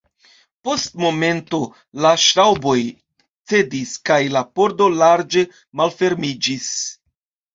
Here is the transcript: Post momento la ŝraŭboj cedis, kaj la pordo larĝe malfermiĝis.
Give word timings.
Post 0.67 0.93
momento 1.01 1.57
la 2.05 2.13
ŝraŭboj 2.21 2.77
cedis, 3.51 3.93
kaj 4.11 4.19
la 4.37 4.43
pordo 4.59 4.87
larĝe 5.03 5.43
malfermiĝis. 5.83 6.73